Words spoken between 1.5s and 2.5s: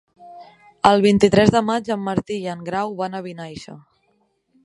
de maig en Martí i